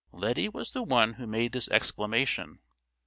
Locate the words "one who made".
0.81-1.51